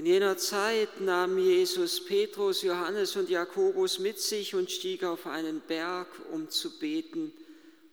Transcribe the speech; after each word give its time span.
In 0.00 0.06
jener 0.06 0.38
Zeit 0.38 1.02
nahm 1.02 1.36
Jesus 1.36 2.02
Petrus, 2.02 2.62
Johannes 2.62 3.16
und 3.16 3.28
Jakobus 3.28 3.98
mit 3.98 4.18
sich 4.18 4.54
und 4.54 4.70
stieg 4.70 5.04
auf 5.04 5.26
einen 5.26 5.60
Berg, 5.60 6.08
um 6.32 6.48
zu 6.48 6.78
beten. 6.78 7.34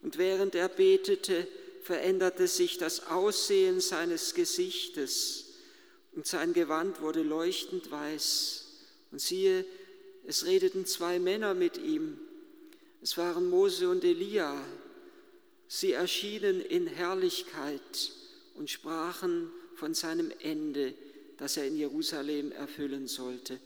Und 0.00 0.16
während 0.16 0.54
er 0.54 0.70
betete, 0.70 1.46
veränderte 1.82 2.46
sich 2.46 2.78
das 2.78 3.08
Aussehen 3.08 3.82
seines 3.82 4.32
Gesichtes 4.32 5.50
und 6.14 6.26
sein 6.26 6.54
Gewand 6.54 7.02
wurde 7.02 7.22
leuchtend 7.22 7.90
weiß. 7.90 8.64
Und 9.10 9.20
siehe, 9.20 9.66
es 10.26 10.46
redeten 10.46 10.86
zwei 10.86 11.18
Männer 11.18 11.52
mit 11.52 11.76
ihm. 11.76 12.18
Es 13.02 13.18
waren 13.18 13.50
Mose 13.50 13.86
und 13.90 14.02
Elia. 14.02 14.58
Sie 15.66 15.92
erschienen 15.92 16.62
in 16.62 16.86
Herrlichkeit 16.86 18.12
und 18.54 18.70
sprachen 18.70 19.52
von 19.74 19.92
seinem 19.92 20.32
Ende 20.40 20.94
das 21.38 21.56
er 21.56 21.66
in 21.66 21.76
Jerusalem 21.76 22.52
erfüllen 22.52 23.06
sollte. 23.06 23.58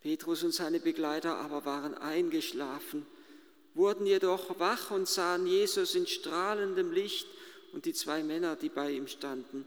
Petrus 0.00 0.42
und 0.44 0.54
seine 0.54 0.80
Begleiter 0.80 1.36
aber 1.36 1.64
waren 1.64 1.94
eingeschlafen, 1.94 3.04
wurden 3.74 4.06
jedoch 4.06 4.58
wach 4.58 4.90
und 4.90 5.08
sahen 5.08 5.46
Jesus 5.46 5.94
in 5.94 6.06
strahlendem 6.06 6.92
Licht 6.92 7.26
und 7.72 7.84
die 7.84 7.92
zwei 7.92 8.22
Männer, 8.22 8.56
die 8.56 8.68
bei 8.68 8.92
ihm 8.92 9.06
standen. 9.06 9.64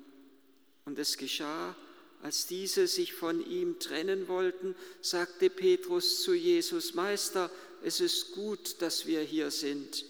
Und 0.85 0.97
es 0.97 1.17
geschah, 1.17 1.75
als 2.21 2.47
diese 2.47 2.87
sich 2.87 3.13
von 3.13 3.45
ihm 3.45 3.79
trennen 3.79 4.27
wollten, 4.27 4.75
sagte 5.01 5.49
Petrus 5.49 6.23
zu 6.23 6.33
Jesus, 6.33 6.93
Meister, 6.93 7.51
es 7.83 7.99
ist 7.99 8.31
gut, 8.31 8.81
dass 8.81 9.05
wir 9.05 9.21
hier 9.21 9.51
sind. 9.51 10.05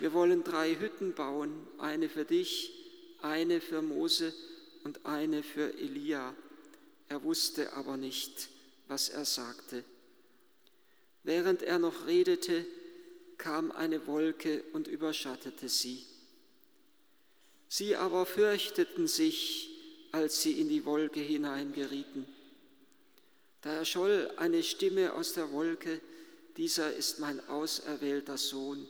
Wir 0.00 0.12
wollen 0.12 0.42
drei 0.42 0.74
Hütten 0.74 1.12
bauen, 1.12 1.52
eine 1.78 2.08
für 2.08 2.24
dich, 2.24 2.72
eine 3.20 3.60
für 3.60 3.80
Mose 3.80 4.32
und 4.84 5.04
eine 5.04 5.42
für 5.42 5.74
Elia. 5.78 6.34
Er 7.08 7.22
wusste 7.24 7.72
aber 7.72 7.96
nicht, 7.96 8.48
was 8.86 9.08
er 9.08 9.24
sagte. 9.24 9.82
Während 11.22 11.62
er 11.62 11.78
noch 11.78 12.06
redete, 12.06 12.66
kam 13.38 13.72
eine 13.72 14.06
Wolke 14.06 14.62
und 14.72 14.86
überschattete 14.86 15.68
sie. 15.68 16.04
Sie 17.68 17.96
aber 17.96 18.26
fürchteten 18.26 19.08
sich, 19.08 19.70
als 20.12 20.42
sie 20.42 20.60
in 20.60 20.68
die 20.68 20.84
Wolke 20.84 21.20
hineingerieten. 21.20 22.26
Da 23.62 23.72
erscholl 23.72 24.30
eine 24.36 24.62
Stimme 24.62 25.14
aus 25.14 25.32
der 25.32 25.50
Wolke, 25.50 26.00
dieser 26.56 26.94
ist 26.94 27.18
mein 27.18 27.40
auserwählter 27.48 28.36
Sohn, 28.36 28.86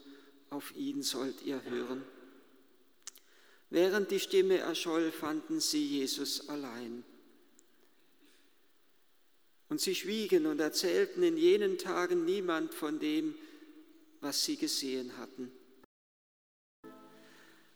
auf 0.51 0.77
ihn 0.77 1.03
sollt 1.03 1.43
ihr 1.43 1.63
hören. 1.65 2.05
Während 3.75 4.13
die 4.13 4.21
Stimme 4.21 4.59
erscholl, 4.59 5.11
fanden 5.11 5.59
sie 5.59 5.85
Jesus 5.85 6.49
allein. 6.49 7.03
Und 9.69 9.81
sie 9.81 9.97
schwiegen 9.97 10.47
und 10.47 10.61
erzählten 10.61 11.25
in 11.25 11.37
jenen 11.37 11.77
Tagen 11.77 12.25
niemand 12.25 12.73
von 12.73 13.01
dem, 13.01 13.35
was 14.21 14.45
sie 14.45 14.55
gesehen 14.55 15.19
hatten. 15.19 15.51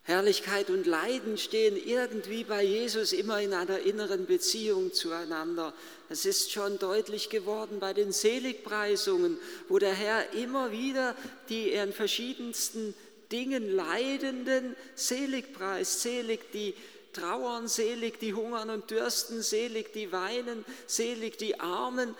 Herrlichkeit 0.03 0.69
und 0.69 0.87
Leiden 0.87 1.37
stehen 1.37 1.75
irgendwie 1.75 2.45
bei 2.45 2.63
Jesus 2.63 3.11
immer 3.11 3.41
in 3.41 3.53
einer 3.53 3.79
inneren 3.79 4.25
Beziehung 4.25 4.93
zueinander. 4.93 5.73
Es 6.07 6.25
ist 6.25 6.53
schon 6.53 6.79
deutlich 6.79 7.29
geworden 7.29 7.79
bei 7.81 7.93
den 7.93 8.13
Seligpreisungen, 8.13 9.37
wo 9.67 9.79
der 9.79 9.93
Herr 9.93 10.31
immer 10.31 10.71
wieder 10.71 11.13
die 11.49 11.71
in 11.71 11.91
verschiedensten 11.91 12.95
Dingen 13.31 13.69
Leidenden 13.69 14.75
selig 14.95 15.53
preist, 15.53 16.01
selig 16.01 16.51
die 16.51 16.73
trauern, 17.13 17.67
selig 17.67 18.19
die 18.19 18.33
hungern 18.33 18.69
und 18.69 18.89
dürsten, 18.89 19.41
selig 19.41 19.93
die 19.93 20.11
weinen, 20.11 20.65
selig 20.87 21.37
die 21.37 21.59
Armen, 21.59 22.15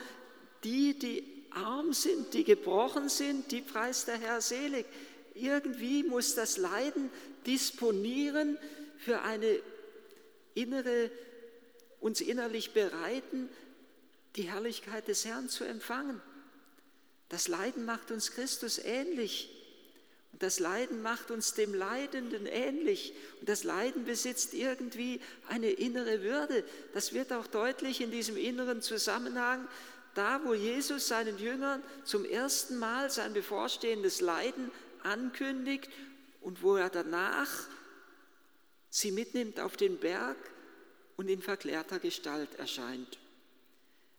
die, 0.64 0.98
die 0.98 1.24
arm 1.52 1.94
sind, 1.94 2.34
die 2.34 2.44
gebrochen 2.44 3.10
sind, 3.10 3.52
die 3.52 3.62
preist 3.62 4.08
der 4.08 4.20
Herr 4.20 4.42
selig. 4.42 4.86
Irgendwie 5.34 6.04
muss 6.04 6.36
das 6.36 6.58
Leiden 6.58 7.10
disponieren 7.46 8.58
für 8.98 9.22
eine 9.22 9.60
innere, 10.54 11.10
uns 12.00 12.22
innerlich 12.22 12.72
bereiten, 12.74 13.50
die 14.36 14.44
Herrlichkeit 14.44 15.08
des 15.08 15.26
Herrn 15.26 15.50
zu 15.50 15.64
empfangen. 15.64 16.22
Das 17.30 17.48
Leiden 17.48 17.86
macht 17.86 18.12
uns 18.12 18.32
Christus 18.32 18.80
ähnlich. 18.80 19.59
Und 20.40 20.44
das 20.44 20.60
Leiden 20.60 21.02
macht 21.02 21.32
uns 21.32 21.54
dem 21.54 21.74
Leidenden 21.74 22.46
ähnlich. 22.46 23.14
Und 23.42 23.50
das 23.50 23.66
Leiden 23.66 24.06
besitzt 24.06 24.54
irgendwie 24.54 25.20
eine 25.50 25.70
innere 25.70 26.22
Würde. 26.24 26.64
Das 26.94 27.14
wird 27.14 27.34
auch 27.34 27.46
deutlich 27.46 28.00
in 28.00 28.10
diesem 28.10 28.38
inneren 28.38 28.82
Zusammenhang, 28.82 29.68
da 30.16 30.40
wo 30.46 30.54
Jesus 30.54 31.10
seinen 31.10 31.38
Jüngern 31.40 31.84
zum 32.06 32.24
ersten 32.24 32.78
Mal 32.78 33.10
sein 33.10 33.34
bevorstehendes 33.34 34.22
Leiden 34.22 34.72
ankündigt 35.04 35.90
und 36.40 36.64
wo 36.64 36.78
er 36.78 36.90
danach 36.90 37.50
sie 38.90 39.12
mitnimmt 39.12 39.60
auf 39.60 39.76
den 39.76 39.98
Berg 39.98 40.38
und 41.18 41.28
in 41.28 41.42
verklärter 41.42 42.00
Gestalt 42.00 42.56
erscheint. 42.58 43.20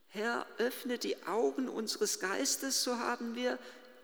Herr, 0.09 0.47
öffne 0.59 0.98
die 0.98 1.16
Augen 1.26 1.66
unseres 1.66 2.20
Geistes, 2.20 2.82
so 2.82 2.98
haben 2.98 3.34
wir 3.34 3.59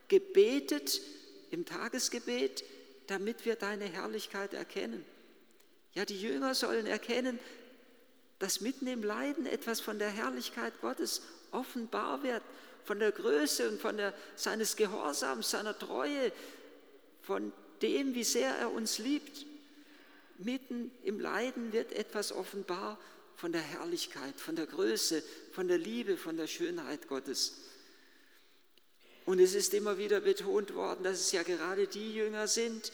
gebetet, 0.08 1.02
im 1.50 1.64
Tagesgebet, 1.64 2.64
damit 3.06 3.44
wir 3.44 3.56
deine 3.56 3.84
Herrlichkeit 3.84 4.54
erkennen. 4.54 5.04
Ja, 5.94 6.04
die 6.04 6.20
Jünger 6.20 6.54
sollen 6.54 6.86
erkennen, 6.86 7.38
dass 8.38 8.60
mitten 8.60 8.86
im 8.86 9.02
Leiden 9.02 9.46
etwas 9.46 9.80
von 9.80 9.98
der 9.98 10.10
Herrlichkeit 10.10 10.80
Gottes 10.80 11.22
offenbar 11.52 12.22
wird, 12.22 12.42
von 12.84 12.98
der 12.98 13.12
Größe 13.12 13.68
und 13.68 13.80
von 13.80 13.96
der, 13.96 14.12
seines 14.36 14.76
Gehorsams, 14.76 15.50
seiner 15.50 15.78
Treue, 15.78 16.32
von 17.22 17.52
dem, 17.82 18.14
wie 18.14 18.24
sehr 18.24 18.54
er 18.56 18.72
uns 18.72 18.98
liebt. 18.98 19.46
Mitten 20.38 20.90
im 21.02 21.18
Leiden 21.18 21.72
wird 21.72 21.92
etwas 21.92 22.32
offenbar 22.32 22.98
von 23.36 23.52
der 23.52 23.62
Herrlichkeit, 23.62 24.38
von 24.38 24.56
der 24.56 24.66
Größe, 24.66 25.22
von 25.52 25.68
der 25.68 25.78
Liebe, 25.78 26.16
von 26.16 26.36
der 26.36 26.46
Schönheit 26.46 27.08
Gottes. 27.08 27.62
Und 29.26 29.40
es 29.40 29.54
ist 29.54 29.74
immer 29.74 29.98
wieder 29.98 30.20
betont 30.20 30.74
worden, 30.74 31.02
dass 31.02 31.20
es 31.20 31.32
ja 31.32 31.42
gerade 31.42 31.88
die 31.88 32.14
Jünger 32.14 32.46
sind, 32.46 32.92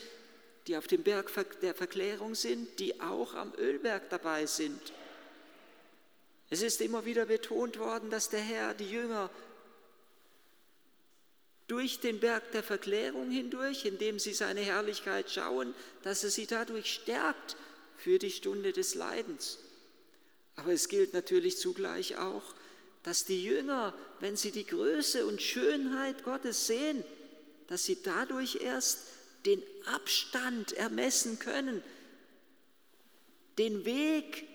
die 0.66 0.76
auf 0.76 0.86
dem 0.86 1.02
Berg 1.02 1.30
der 1.60 1.74
Verklärung 1.74 2.34
sind, 2.34 2.78
die 2.78 3.00
auch 3.00 3.34
am 3.34 3.52
Ölberg 3.58 4.08
dabei 4.08 4.46
sind. 4.46 4.80
Es 6.48 6.62
ist 6.62 6.80
immer 6.80 7.04
wieder 7.04 7.26
betont 7.26 7.78
worden, 7.78 8.10
dass 8.10 8.30
der 8.30 8.40
Herr 8.40 8.74
die 8.74 8.90
Jünger 8.90 9.30
durch 11.68 12.00
den 12.00 12.20
Berg 12.20 12.50
der 12.52 12.62
Verklärung 12.62 13.30
hindurch, 13.30 13.84
indem 13.84 14.18
sie 14.18 14.34
seine 14.34 14.60
Herrlichkeit 14.60 15.30
schauen, 15.30 15.74
dass 16.02 16.24
er 16.24 16.30
sie 16.30 16.46
dadurch 16.46 16.92
stärkt 16.92 17.56
für 17.96 18.18
die 18.18 18.30
Stunde 18.30 18.72
des 18.72 18.94
Leidens. 18.94 19.58
Aber 20.56 20.72
es 20.72 20.88
gilt 20.88 21.14
natürlich 21.14 21.58
zugleich 21.58 22.16
auch, 22.18 22.54
dass 23.02 23.24
die 23.24 23.42
Jünger, 23.42 23.94
wenn 24.20 24.36
sie 24.36 24.52
die 24.52 24.66
Größe 24.66 25.26
und 25.26 25.42
Schönheit 25.42 26.24
Gottes 26.24 26.66
sehen, 26.66 27.02
dass 27.66 27.84
sie 27.84 27.98
dadurch 28.02 28.56
erst 28.62 29.06
den 29.44 29.62
Abstand 29.86 30.72
ermessen 30.72 31.38
können, 31.38 31.82
den 33.58 33.84
Weg 33.84 34.46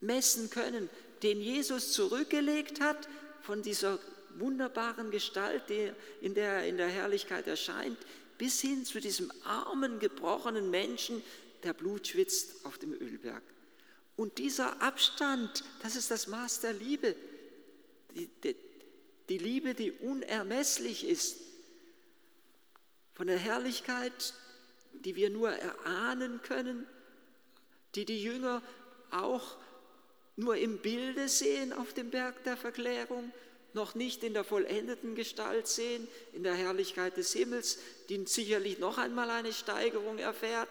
messen 0.00 0.50
können, 0.50 0.90
den 1.22 1.40
Jesus 1.40 1.92
zurückgelegt 1.92 2.80
hat 2.80 3.08
von 3.42 3.62
dieser 3.62 3.98
wunderbaren 4.36 5.10
Gestalt, 5.10 5.62
in 6.20 6.34
der 6.34 6.52
er 6.52 6.66
in 6.66 6.76
der 6.76 6.88
Herrlichkeit 6.88 7.46
erscheint, 7.46 7.98
bis 8.36 8.60
hin 8.60 8.84
zu 8.84 9.00
diesem 9.00 9.30
armen, 9.44 10.00
gebrochenen 10.00 10.70
Menschen, 10.70 11.22
der 11.62 11.72
Blut 11.72 12.08
schwitzt 12.08 12.66
auf 12.66 12.78
dem 12.78 12.92
Ölberg. 12.92 13.42
Und 14.16 14.38
dieser 14.38 14.80
Abstand, 14.80 15.64
das 15.82 15.96
ist 15.96 16.10
das 16.10 16.26
Maß 16.26 16.60
der 16.60 16.72
Liebe. 16.72 17.16
Die, 18.14 18.28
die, 18.42 18.56
die, 19.28 19.38
Liebe, 19.38 19.74
die 19.74 19.90
unermesslich 19.92 21.06
ist. 21.06 21.38
Von 23.14 23.26
der 23.26 23.38
Herrlichkeit, 23.38 24.34
die 24.92 25.16
wir 25.16 25.30
nur 25.30 25.50
erahnen 25.50 26.40
können, 26.42 26.86
die 27.94 28.04
die 28.04 28.22
Jünger 28.22 28.62
auch 29.10 29.56
nur 30.36 30.56
im 30.56 30.78
Bilde 30.78 31.28
sehen 31.28 31.72
auf 31.72 31.92
dem 31.94 32.10
Berg 32.10 32.42
der 32.44 32.56
Verklärung, 32.56 33.32
noch 33.72 33.94
nicht 33.94 34.22
in 34.22 34.34
der 34.34 34.44
vollendeten 34.44 35.14
Gestalt 35.14 35.66
sehen, 35.66 36.06
in 36.32 36.44
der 36.44 36.54
Herrlichkeit 36.54 37.16
des 37.16 37.32
Himmels, 37.32 37.78
die 38.08 38.24
sicherlich 38.26 38.78
noch 38.78 38.98
einmal 38.98 39.30
eine 39.30 39.52
Steigerung 39.52 40.18
erfährt. 40.18 40.68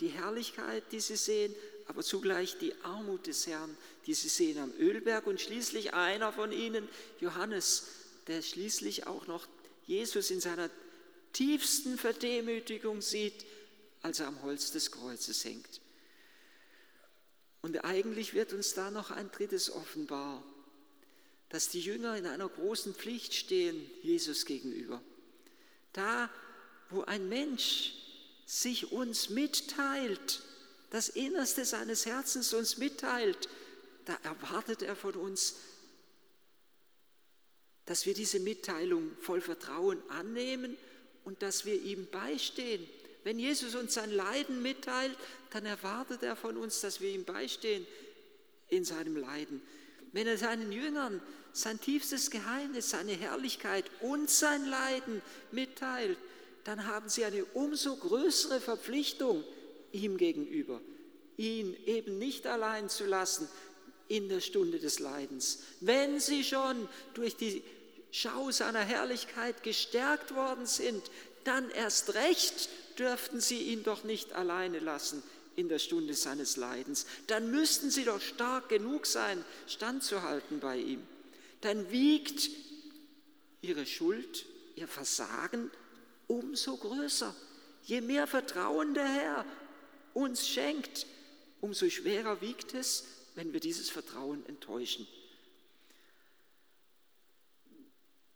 Die 0.00 0.08
Herrlichkeit, 0.08 0.84
die 0.92 1.00
sie 1.00 1.16
sehen, 1.16 1.54
aber 1.88 2.02
zugleich 2.02 2.58
die 2.58 2.74
Armut 2.84 3.26
des 3.26 3.46
Herrn, 3.46 3.76
die 4.06 4.14
sie 4.14 4.28
sehen 4.28 4.58
am 4.58 4.72
Ölberg 4.78 5.26
und 5.26 5.40
schließlich 5.40 5.94
einer 5.94 6.32
von 6.32 6.52
ihnen, 6.52 6.86
Johannes, 7.18 7.86
der 8.26 8.42
schließlich 8.42 9.06
auch 9.06 9.26
noch 9.26 9.46
Jesus 9.86 10.30
in 10.30 10.40
seiner 10.40 10.70
tiefsten 11.32 11.96
Verdemütigung 11.96 13.00
sieht, 13.00 13.46
als 14.02 14.20
er 14.20 14.28
am 14.28 14.42
Holz 14.42 14.70
des 14.70 14.92
Kreuzes 14.92 15.44
hängt. 15.44 15.80
Und 17.62 17.84
eigentlich 17.84 18.34
wird 18.34 18.52
uns 18.52 18.74
da 18.74 18.90
noch 18.90 19.10
ein 19.10 19.30
drittes 19.30 19.70
offenbar, 19.70 20.44
dass 21.48 21.70
die 21.70 21.80
Jünger 21.80 22.16
in 22.16 22.26
einer 22.26 22.48
großen 22.48 22.94
Pflicht 22.94 23.32
stehen 23.32 23.90
Jesus 24.02 24.44
gegenüber. 24.44 25.02
Da, 25.94 26.30
wo 26.90 27.02
ein 27.02 27.28
Mensch 27.30 27.94
sich 28.44 28.92
uns 28.92 29.30
mitteilt, 29.30 30.42
das 30.90 31.08
Innerste 31.08 31.64
seines 31.64 32.06
Herzens 32.06 32.52
uns 32.54 32.78
mitteilt, 32.78 33.48
da 34.04 34.16
erwartet 34.22 34.82
er 34.82 34.96
von 34.96 35.14
uns, 35.14 35.56
dass 37.84 38.06
wir 38.06 38.14
diese 38.14 38.40
Mitteilung 38.40 39.10
voll 39.20 39.40
Vertrauen 39.40 40.02
annehmen 40.10 40.76
und 41.24 41.42
dass 41.42 41.64
wir 41.64 41.80
ihm 41.80 42.06
beistehen. 42.10 42.86
Wenn 43.24 43.38
Jesus 43.38 43.74
uns 43.74 43.94
sein 43.94 44.10
Leiden 44.10 44.62
mitteilt, 44.62 45.16
dann 45.50 45.66
erwartet 45.66 46.22
er 46.22 46.36
von 46.36 46.56
uns, 46.56 46.80
dass 46.80 47.00
wir 47.00 47.10
ihm 47.10 47.24
beistehen 47.24 47.86
in 48.68 48.84
seinem 48.84 49.16
Leiden. 49.16 49.60
Wenn 50.12 50.26
er 50.26 50.38
seinen 50.38 50.72
Jüngern 50.72 51.20
sein 51.52 51.80
tiefstes 51.80 52.30
Geheimnis, 52.30 52.90
seine 52.90 53.12
Herrlichkeit 53.12 53.84
und 54.00 54.30
sein 54.30 54.66
Leiden 54.66 55.22
mitteilt, 55.50 56.18
dann 56.64 56.86
haben 56.86 57.08
sie 57.08 57.24
eine 57.24 57.44
umso 57.46 57.96
größere 57.96 58.60
Verpflichtung 58.60 59.44
ihm 59.98 60.16
gegenüber, 60.16 60.80
ihn 61.36 61.76
eben 61.86 62.18
nicht 62.18 62.46
allein 62.46 62.88
zu 62.88 63.04
lassen 63.06 63.48
in 64.08 64.28
der 64.28 64.40
Stunde 64.40 64.78
des 64.78 64.98
Leidens. 64.98 65.60
Wenn 65.80 66.20
sie 66.20 66.44
schon 66.44 66.88
durch 67.14 67.36
die 67.36 67.62
Schau 68.10 68.50
seiner 68.50 68.80
Herrlichkeit 68.80 69.62
gestärkt 69.62 70.34
worden 70.34 70.66
sind, 70.66 71.02
dann 71.44 71.70
erst 71.70 72.14
recht 72.14 72.68
dürften 72.98 73.40
sie 73.40 73.58
ihn 73.58 73.82
doch 73.82 74.04
nicht 74.04 74.32
alleine 74.32 74.78
lassen 74.78 75.22
in 75.56 75.68
der 75.68 75.78
Stunde 75.78 76.14
seines 76.14 76.56
Leidens. 76.56 77.06
Dann 77.26 77.50
müssten 77.50 77.90
sie 77.90 78.04
doch 78.04 78.20
stark 78.20 78.68
genug 78.68 79.06
sein, 79.06 79.44
standzuhalten 79.66 80.60
bei 80.60 80.78
ihm. 80.78 81.02
Dann 81.60 81.90
wiegt 81.90 82.50
ihre 83.60 83.84
Schuld, 83.84 84.46
ihr 84.76 84.88
Versagen 84.88 85.70
umso 86.28 86.76
größer. 86.76 87.34
Je 87.84 88.00
mehr 88.00 88.26
Vertrauen 88.26 88.94
der 88.94 89.08
Herr 89.08 89.44
uns 90.18 90.48
schenkt, 90.48 91.06
umso 91.60 91.88
schwerer 91.88 92.40
wiegt 92.40 92.74
es, 92.74 93.04
wenn 93.36 93.52
wir 93.52 93.60
dieses 93.60 93.88
Vertrauen 93.88 94.44
enttäuschen. 94.46 95.06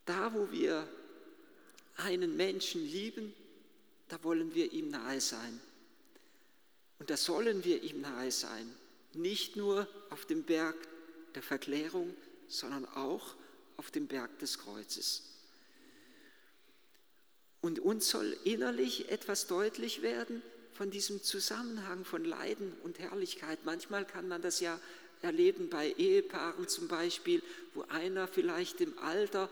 Da, 0.05 0.33
wo 0.33 0.51
wir 0.53 0.89
einen 1.97 2.37
Menschen 2.37 2.85
lieben, 2.85 3.35
da 4.09 4.23
wollen 4.23 4.55
wir 4.55 4.73
ihm 4.73 4.91
nahe 4.91 5.21
sein. 5.21 5.61
Und 7.01 7.11
da 7.11 7.17
sollen 7.17 7.65
wir 7.65 7.83
ihm 7.83 8.01
nahe 8.01 8.31
sein. 8.31 8.73
Nicht 9.15 9.57
nur 9.57 9.89
auf 10.11 10.25
dem 10.25 10.45
Berg 10.45 10.77
der 11.35 11.43
Verklärung, 11.43 12.15
sondern 12.47 12.87
auch 12.87 13.35
auf 13.77 13.91
dem 13.91 14.07
Berg 14.07 14.39
des 14.39 14.59
Kreuzes. 14.59 15.25
Und 17.61 17.81
uns 17.81 18.09
soll 18.09 18.37
innerlich 18.45 19.11
etwas 19.11 19.49
deutlich 19.49 20.03
werden 20.03 20.43
von 20.75 20.91
diesem 20.91 21.23
Zusammenhang 21.23 22.05
von 22.05 22.25
Leiden 22.25 22.73
und 22.83 22.99
Herrlichkeit. 22.99 23.61
Manchmal 23.65 24.05
kann 24.05 24.29
man 24.29 24.43
das 24.43 24.61
ja 24.61 24.79
erleben 25.21 25.69
bei 25.69 25.93
Ehepaaren 25.93 26.69
zum 26.69 26.89
Beispiel, 26.89 27.43
wo 27.75 27.83
einer 27.89 28.27
vielleicht 28.27 28.81
im 28.81 28.99
Alter 28.99 29.49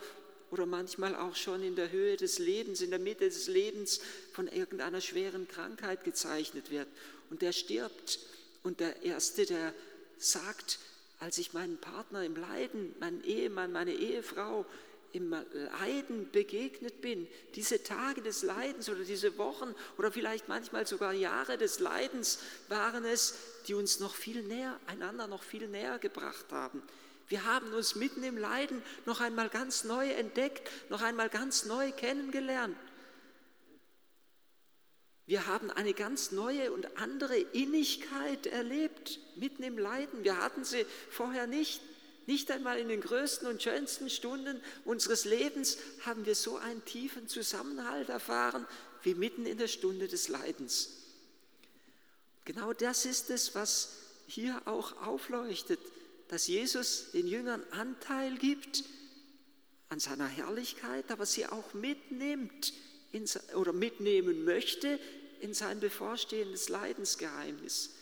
oder 0.51 0.67
manchmal 0.67 1.15
auch 1.15 1.37
schon 1.37 1.63
in 1.63 1.77
der 1.77 1.91
Höhe 1.93 2.17
des 2.17 2.39
Lebens, 2.39 2.81
in 2.81 2.91
der 2.91 2.99
Mitte 2.99 3.25
des 3.25 3.47
Lebens 3.47 4.01
von 4.33 4.49
irgendeiner 4.49 5.01
schweren 5.01 5.47
Krankheit 5.47 6.05
gezeichnet 6.05 6.71
wird. 6.71 6.89
Und 7.31 7.43
der 7.43 7.53
stirbt. 7.53 8.19
Und 8.63 8.81
der 8.81 9.03
Erste, 9.03 9.47
der 9.47 9.73
sagt, 10.19 10.81
als 11.21 11.39
ich 11.39 11.53
meinen 11.53 11.79
Partner 11.79 12.25
im 12.25 12.35
Leiden, 12.35 12.95
meinen 12.99 13.23
Ehemann, 13.25 13.73
meine 13.73 13.95
Ehefrau 13.95 14.67
im 15.13 15.31
Leiden 15.31 16.31
begegnet 16.31 17.01
bin, 17.01 17.27
diese 17.55 17.83
Tage 17.83 18.23
des 18.23 18.43
Leidens 18.43 18.89
oder 18.89 19.05
diese 19.05 19.37
Wochen 19.39 19.75
oder 19.99 20.13
vielleicht 20.13 20.49
manchmal 20.49 20.87
sogar 20.87 21.13
Jahre 21.13 21.59
des 21.59 21.81
Leidens 21.81 22.39
waren 22.69 23.05
es, 23.05 23.35
die 23.67 23.75
uns 23.75 24.01
noch 24.01 24.15
viel 24.15 24.43
näher, 24.43 24.79
einander 24.87 25.27
noch 25.27 25.43
viel 25.43 25.69
näher 25.69 25.99
gebracht 25.99 26.47
haben. 26.51 26.83
Wir 27.29 27.45
haben 27.45 27.73
uns 27.73 27.95
mitten 27.95 28.25
im 28.25 28.37
Leiden 28.37 28.83
noch 29.07 29.21
einmal 29.21 29.49
ganz 29.49 29.85
neu 29.85 30.11
entdeckt, 30.11 30.69
noch 30.91 31.03
einmal 31.03 31.29
ganz 31.29 31.65
neu 31.65 31.93
kennengelernt. 31.93 32.77
Wir 35.27 35.47
haben 35.47 35.71
eine 35.71 35.95
ganz 35.95 36.33
neue 36.33 36.73
und 36.73 36.99
andere 36.99 37.37
Innigkeit 37.37 38.49
erlebt, 38.49 39.21
mitten 39.37 39.63
im 39.63 39.79
Leiden. 39.79 40.25
Wir 40.25 40.39
hatten 40.39 40.65
sie 40.65 40.85
vorher 41.09 41.47
nicht. 41.47 41.81
Nicht 42.31 42.51
einmal 42.51 42.79
in 42.79 42.89
den 42.89 43.01
größten 43.01 43.49
und 43.49 43.61
schönsten 43.61 44.09
Stunden 44.09 44.61
unseres 44.85 45.25
Lebens 45.25 45.79
haben 46.05 46.27
wir 46.27 46.37
so 46.37 46.57
einen 46.57 46.85
tiefen 46.85 47.27
Zusammenhalt 47.27 48.09
erfahren 48.09 48.67
wie 49.03 49.15
mitten 49.15 49.47
in 49.47 49.59
der 49.59 49.67
Stunde 49.67 50.07
des 50.07 50.29
Leidens. 50.29 50.91
Genau 52.45 52.73
das 52.73 53.05
ist 53.05 53.31
es, 53.31 53.55
was 53.55 53.97
hier 54.29 54.63
auch 54.67 55.03
aufleuchtet 55.03 55.81
dass 56.31 56.47
Jesus 56.47 57.11
den 57.11 57.27
Jüngern 57.27 57.65
Anteil 57.73 58.39
gibt 58.39 58.85
an 59.89 59.99
seiner 59.99 60.29
Herrlichkeit, 60.29 61.11
aber 61.11 61.27
sie 61.27 61.47
auch 61.47 61.75
mitnimmt 61.75 62.73
in, 63.11 63.25
oder 63.57 63.73
mitnehmen 63.73 64.45
möchte 64.45 65.01
in 65.41 65.55
sein 65.55 65.81
bevorstehendes 65.81 66.69
Leidensgeheimnis. 66.69 67.97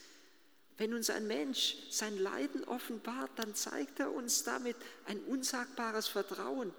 Wenn 0.79 0.95
uns 0.95 1.11
ein 1.11 1.27
Mensch 1.27 1.77
sein 1.91 2.17
Leiden 2.19 2.63
offenbart, 2.65 3.33
dann 3.37 3.55
zeigt 3.55 3.99
er 3.99 4.13
uns 4.13 4.45
damit 4.45 4.77
ein 5.07 5.19
unsagbares 5.25 6.07
Vertrauen. 6.07 6.73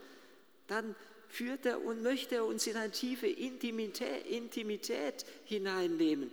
Dann 0.68 0.96
führt 1.28 1.66
er 1.66 1.84
und 1.84 2.01
möchte 2.01 2.36
er 2.36 2.46
uns 2.46 2.66
in 2.66 2.78
eine 2.78 2.92
tiefe 2.92 3.28
Intimität, 3.28 4.25
Intimität 4.25 5.25
hineinnehmen. 5.44 6.31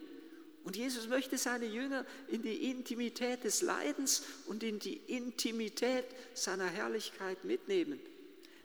Und 0.63 0.77
Jesus 0.77 1.09
möchte 1.09 1.39
seine 1.39 1.67
Jünger 1.67 2.05
in 2.29 2.43
die 2.43 2.71
Intimität 2.71 3.45
des 3.45 3.63
Leidens 3.63 4.23
und 4.47 4.63
in 4.63 4.79
die 4.79 5.01
Intimität 5.07 6.05
seiner 6.35 6.67
Herrlichkeit 6.67 7.45
mitnehmen. 7.45 8.01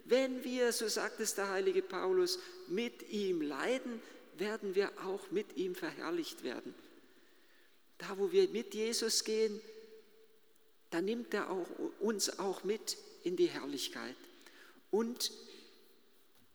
Wenn 0.06 0.44
wir, 0.44 0.72
so 0.74 0.88
sagt 0.88 1.20
es 1.20 1.36
der 1.36 1.50
heilige 1.50 1.82
Paulus, 1.82 2.40
mit 2.68 3.10
ihm 3.10 3.42
leiden, 3.42 4.02
werden 4.38 4.74
wir 4.76 4.92
auch 5.06 5.30
mit 5.32 5.58
ihm 5.58 5.76
verherrlicht 5.76 6.44
werden. 6.44 6.74
Da, 8.02 8.18
wo 8.18 8.32
wir 8.32 8.50
mit 8.50 8.74
Jesus 8.74 9.24
gehen, 9.24 9.62
da 10.90 11.02
nimmt 11.02 11.36
er 11.36 11.52
auch, 11.52 11.68
uns 12.00 12.40
auch 12.40 12.64
mit 12.64 12.98
in 13.24 13.36
die 13.38 13.46
Herrlichkeit. 13.46 14.16
Und 14.90 15.32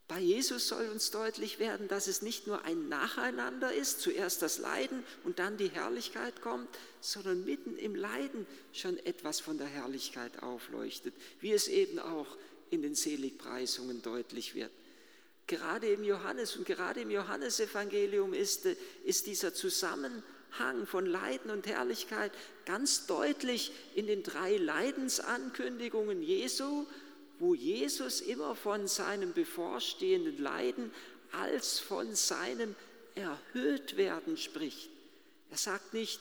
bei 0.09 0.18
Jesus 0.18 0.66
soll 0.66 0.88
uns 0.88 1.12
deutlich 1.12 1.61
werden, 1.61 1.87
dass 1.87 2.09
es 2.09 2.20
nicht 2.20 2.49
nur 2.49 2.64
ein 2.64 2.88
Nacheinander 2.88 3.73
ist, 3.73 4.00
zuerst 4.00 4.42
das 4.42 4.59
Leiden 4.59 5.04
und 5.23 5.38
dann 5.38 5.56
die 5.56 5.68
Herrlichkeit 5.68 6.42
kommt, 6.42 6.68
sondern 7.00 7.44
mitten 7.44 7.76
im 7.76 7.94
Leiden 7.94 8.44
schon 8.73 8.99
etwas 8.99 9.38
von 9.38 9.56
der 9.56 9.68
Herrlichkeit 9.68 10.42
aufleuchtet, 10.42 11.14
wie 11.40 11.52
es 11.52 11.68
eben 11.68 12.00
auch 12.00 12.37
in 12.70 12.82
den 12.82 12.97
Seligpreisungen 12.97 14.02
deutlich 14.02 14.56
wird. 14.56 14.73
Gerade 15.47 15.87
im 15.88 16.02
Johannes 16.02 16.56
und 16.56 16.66
gerade 16.66 17.02
im 17.02 17.11
Johannesevangelium 17.11 18.35
ist, 18.35 18.66
ist 19.04 19.26
dieser 19.26 19.54
Zusammenhang 19.54 20.25
von 20.86 21.06
Leiden 21.06 21.50
und 21.50 21.66
Herrlichkeit 21.66 22.32
ganz 22.64 23.06
deutlich 23.06 23.72
in 23.94 24.06
den 24.06 24.22
drei 24.22 24.56
Leidensankündigungen 24.56 26.22
Jesu, 26.22 26.86
wo 27.38 27.54
Jesus 27.54 28.20
immer 28.20 28.54
von 28.54 28.88
seinem 28.88 29.32
bevorstehenden 29.32 30.38
Leiden 30.42 30.92
als 31.32 31.78
von 31.78 32.14
seinem 32.14 32.75
Erhöhtwerden 33.14 34.36
spricht. 34.36 34.90
Er 35.50 35.58
sagt 35.58 35.94
nicht, 35.94 36.20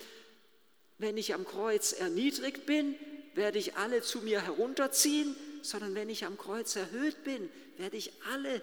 wenn 0.98 1.18
ich 1.18 1.34
am 1.34 1.46
Kreuz 1.46 1.94
erniedrigt 1.94 2.66
bin, 2.66 2.96
werde 3.34 3.60
ich 3.60 3.76
alle 3.76 4.02
zu 4.02 4.20
mir 4.20 4.42
herunterziehen, 4.42 5.36
sondern 5.62 5.96
wenn 5.96 6.10
ich 6.10 6.26
am 6.26 6.38
Kreuz 6.38 6.76
erhöht 6.76 7.24
bin, 7.24 7.50
werde 7.78 7.98
ich 7.98 8.12
alle 8.32 8.62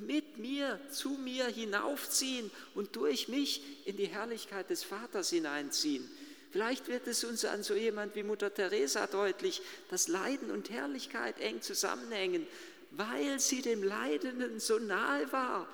mit 0.00 0.38
mir, 0.38 0.80
zu 0.90 1.10
mir 1.10 1.46
hinaufziehen 1.46 2.50
und 2.74 2.96
durch 2.96 3.28
mich 3.28 3.86
in 3.86 3.96
die 3.96 4.06
Herrlichkeit 4.06 4.70
des 4.70 4.84
Vaters 4.84 5.30
hineinziehen. 5.30 6.08
Vielleicht 6.54 6.86
wird 6.86 7.08
es 7.08 7.24
uns 7.24 7.44
an 7.44 7.64
so 7.64 7.74
jemand 7.74 8.14
wie 8.14 8.22
Mutter 8.22 8.54
Teresa 8.54 9.08
deutlich, 9.08 9.60
dass 9.90 10.06
Leiden 10.06 10.52
und 10.52 10.70
Herrlichkeit 10.70 11.40
eng 11.40 11.62
zusammenhängen. 11.62 12.46
Weil 12.92 13.40
sie 13.40 13.60
dem 13.60 13.82
Leidenden 13.82 14.60
so 14.60 14.78
nahe 14.78 15.32
war, 15.32 15.68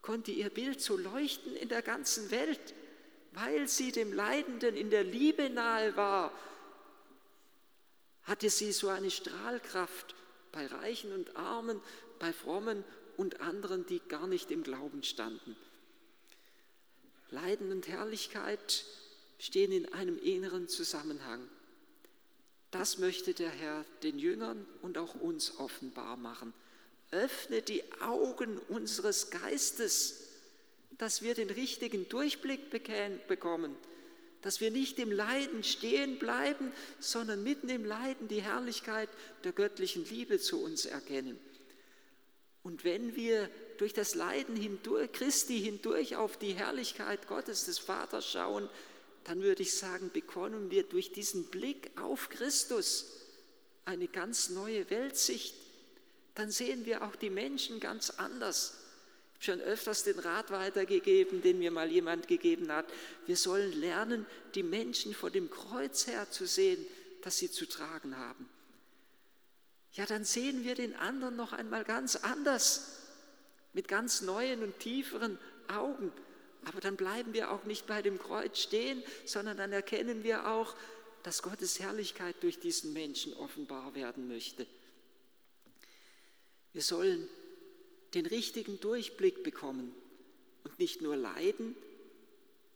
konnte 0.00 0.30
ihr 0.30 0.50
Bild 0.50 0.80
so 0.80 0.96
leuchten 0.96 1.56
in 1.56 1.68
der 1.68 1.82
ganzen 1.82 2.30
Welt. 2.30 2.74
Weil 3.32 3.66
sie 3.66 3.90
dem 3.90 4.12
Leidenden 4.12 4.76
in 4.76 4.90
der 4.90 5.02
Liebe 5.02 5.50
nahe 5.50 5.96
war, 5.96 6.32
hatte 8.22 8.50
sie 8.50 8.70
so 8.70 8.88
eine 8.88 9.10
Strahlkraft 9.10 10.14
bei 10.52 10.66
Reichen 10.66 11.12
und 11.12 11.34
Armen, 11.34 11.80
bei 12.20 12.32
Frommen 12.32 12.84
und 13.22 13.40
anderen, 13.40 13.86
die 13.86 14.00
gar 14.08 14.26
nicht 14.26 14.50
im 14.50 14.64
Glauben 14.64 15.04
standen. 15.04 15.56
Leiden 17.30 17.70
und 17.70 17.86
Herrlichkeit 17.86 18.84
stehen 19.38 19.70
in 19.70 19.92
einem 19.92 20.18
inneren 20.18 20.68
Zusammenhang. 20.68 21.48
Das 22.72 22.98
möchte 22.98 23.32
der 23.32 23.50
Herr 23.50 23.84
den 24.02 24.18
Jüngern 24.18 24.66
und 24.82 24.98
auch 24.98 25.14
uns 25.14 25.56
offenbar 25.58 26.16
machen. 26.16 26.52
Öffne 27.12 27.62
die 27.62 27.84
Augen 28.00 28.58
unseres 28.68 29.30
Geistes, 29.30 30.26
dass 30.98 31.22
wir 31.22 31.34
den 31.34 31.50
richtigen 31.50 32.08
Durchblick 32.08 32.70
bekommen, 33.28 33.76
dass 34.40 34.60
wir 34.60 34.72
nicht 34.72 34.98
im 34.98 35.12
Leiden 35.12 35.62
stehen 35.62 36.18
bleiben, 36.18 36.72
sondern 36.98 37.44
mitten 37.44 37.68
im 37.68 37.84
Leiden 37.84 38.26
die 38.26 38.42
Herrlichkeit 38.42 39.08
der 39.44 39.52
göttlichen 39.52 40.04
Liebe 40.06 40.40
zu 40.40 40.60
uns 40.60 40.86
erkennen. 40.86 41.38
Und 42.62 42.84
wenn 42.84 43.16
wir 43.16 43.50
durch 43.78 43.92
das 43.92 44.14
Leiden 44.14 44.54
hindurch, 44.54 45.10
Christi 45.12 45.60
hindurch 45.60 46.16
auf 46.16 46.36
die 46.36 46.52
Herrlichkeit 46.52 47.26
Gottes 47.26 47.64
des 47.64 47.78
Vaters 47.78 48.30
schauen, 48.30 48.68
dann 49.24 49.42
würde 49.42 49.62
ich 49.62 49.76
sagen, 49.76 50.10
bekommen 50.12 50.70
wir 50.70 50.84
durch 50.84 51.12
diesen 51.12 51.44
Blick 51.44 51.90
auf 51.96 52.28
Christus 52.28 53.06
eine 53.84 54.08
ganz 54.08 54.50
neue 54.50 54.88
Weltsicht. 54.90 55.54
Dann 56.34 56.50
sehen 56.50 56.86
wir 56.86 57.02
auch 57.02 57.16
die 57.16 57.30
Menschen 57.30 57.80
ganz 57.80 58.10
anders. 58.10 58.78
Ich 59.40 59.48
habe 59.48 59.58
schon 59.58 59.68
öfters 59.68 60.04
den 60.04 60.18
Rat 60.20 60.50
weitergegeben, 60.52 61.42
den 61.42 61.58
mir 61.58 61.72
mal 61.72 61.90
jemand 61.90 62.28
gegeben 62.28 62.70
hat. 62.70 62.86
Wir 63.26 63.36
sollen 63.36 63.72
lernen, 63.80 64.24
die 64.54 64.62
Menschen 64.62 65.14
vor 65.14 65.30
dem 65.30 65.50
Kreuz 65.50 66.06
her 66.06 66.30
zu 66.30 66.46
sehen, 66.46 66.84
das 67.22 67.38
sie 67.38 67.50
zu 67.50 67.66
tragen 67.66 68.16
haben. 68.16 68.48
Ja, 69.92 70.06
dann 70.06 70.24
sehen 70.24 70.64
wir 70.64 70.74
den 70.74 70.94
anderen 70.94 71.36
noch 71.36 71.52
einmal 71.52 71.84
ganz 71.84 72.16
anders, 72.16 72.98
mit 73.72 73.88
ganz 73.88 74.22
neuen 74.22 74.62
und 74.62 74.78
tieferen 74.78 75.38
Augen. 75.68 76.12
Aber 76.64 76.80
dann 76.80 76.96
bleiben 76.96 77.32
wir 77.32 77.50
auch 77.50 77.64
nicht 77.64 77.86
bei 77.86 78.02
dem 78.02 78.18
Kreuz 78.18 78.58
stehen, 78.58 79.02
sondern 79.24 79.56
dann 79.56 79.72
erkennen 79.72 80.22
wir 80.22 80.48
auch, 80.48 80.74
dass 81.22 81.42
Gottes 81.42 81.80
Herrlichkeit 81.80 82.36
durch 82.42 82.58
diesen 82.58 82.92
Menschen 82.92 83.34
offenbar 83.34 83.94
werden 83.94 84.28
möchte. 84.28 84.66
Wir 86.72 86.82
sollen 86.82 87.28
den 88.14 88.26
richtigen 88.26 88.80
Durchblick 88.80 89.42
bekommen 89.42 89.94
und 90.64 90.78
nicht 90.78 91.02
nur 91.02 91.16
Leiden 91.16 91.76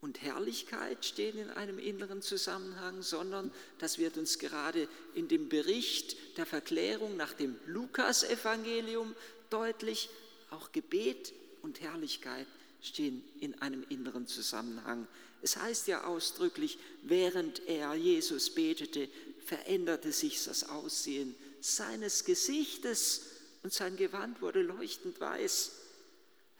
und 0.00 0.22
Herrlichkeit 0.22 1.04
stehen 1.04 1.38
in 1.38 1.50
einem 1.50 1.78
inneren 1.78 2.22
Zusammenhang, 2.22 3.02
sondern 3.02 3.50
das 3.78 3.98
wird 3.98 4.18
uns 4.18 4.38
gerade 4.38 4.88
in 5.14 5.28
dem 5.28 5.48
Bericht 5.48 6.16
der 6.36 6.46
Verklärung 6.46 7.16
nach 7.16 7.32
dem 7.32 7.56
Lukasevangelium 7.66 9.14
deutlich, 9.50 10.10
auch 10.50 10.70
Gebet 10.72 11.32
und 11.62 11.80
Herrlichkeit 11.80 12.46
stehen 12.82 13.24
in 13.40 13.60
einem 13.60 13.84
inneren 13.88 14.26
Zusammenhang. 14.26 15.08
Es 15.42 15.56
heißt 15.56 15.88
ja 15.88 16.04
ausdrücklich, 16.04 16.78
während 17.02 17.66
er 17.66 17.94
Jesus 17.94 18.54
betete, 18.54 19.08
veränderte 19.44 20.12
sich 20.12 20.44
das 20.44 20.68
Aussehen 20.68 21.34
seines 21.60 22.24
Gesichtes 22.24 23.22
und 23.62 23.72
sein 23.72 23.96
Gewand 23.96 24.40
wurde 24.40 24.62
leuchtend 24.62 25.20
weiß. 25.20 25.72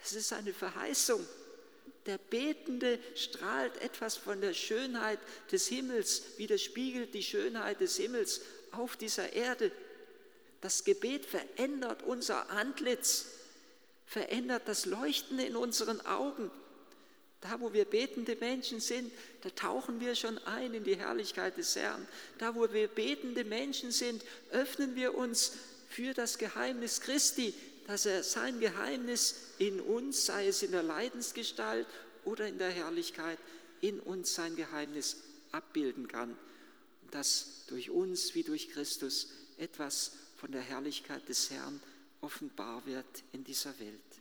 Es 0.02 0.12
ist 0.12 0.32
eine 0.32 0.52
Verheißung. 0.52 1.24
Der 2.06 2.18
Betende 2.18 2.98
strahlt 3.14 3.76
etwas 3.82 4.16
von 4.16 4.40
der 4.40 4.54
Schönheit 4.54 5.18
des 5.50 5.66
Himmels, 5.66 6.22
widerspiegelt 6.36 7.12
die 7.14 7.22
Schönheit 7.22 7.80
des 7.80 7.96
Himmels 7.96 8.42
auf 8.72 8.96
dieser 8.96 9.32
Erde. 9.32 9.72
Das 10.60 10.84
Gebet 10.84 11.26
verändert 11.26 12.02
unser 12.02 12.50
Antlitz 12.50 13.26
verändert 14.06 14.62
das 14.66 14.86
Leuchten 14.86 15.38
in 15.38 15.56
unseren 15.56 16.00
Augen. 16.06 16.50
Da, 17.40 17.60
wo 17.60 17.72
wir 17.72 17.84
betende 17.84 18.36
Menschen 18.36 18.80
sind, 18.80 19.12
da 19.42 19.50
tauchen 19.50 20.00
wir 20.00 20.14
schon 20.14 20.38
ein 20.38 20.72
in 20.72 20.84
die 20.84 20.96
Herrlichkeit 20.96 21.56
des 21.58 21.76
Herrn. 21.76 22.06
Da, 22.38 22.54
wo 22.54 22.72
wir 22.72 22.88
betende 22.88 23.44
Menschen 23.44 23.90
sind, 23.90 24.24
öffnen 24.52 24.94
wir 24.94 25.14
uns 25.14 25.52
für 25.90 26.14
das 26.14 26.38
Geheimnis 26.38 27.00
Christi, 27.00 27.52
dass 27.86 28.04
er 28.04 28.24
sein 28.24 28.58
Geheimnis 28.58 29.36
in 29.58 29.80
uns, 29.80 30.26
sei 30.26 30.48
es 30.48 30.62
in 30.62 30.72
der 30.72 30.82
Leidensgestalt 30.82 31.86
oder 32.24 32.48
in 32.48 32.58
der 32.58 32.70
Herrlichkeit, 32.70 33.38
in 33.80 34.00
uns 34.00 34.34
sein 34.34 34.56
Geheimnis 34.56 35.18
abbilden 35.52 36.08
kann. 36.08 36.36
Und 37.02 37.14
dass 37.14 37.64
durch 37.68 37.90
uns 37.90 38.34
wie 38.34 38.42
durch 38.42 38.70
Christus 38.70 39.28
etwas 39.56 40.12
von 40.36 40.50
der 40.50 40.62
Herrlichkeit 40.62 41.28
des 41.28 41.50
Herrn 41.50 41.80
offenbar 42.20 42.84
wird 42.86 43.06
in 43.32 43.44
dieser 43.44 43.78
Welt. 43.78 44.15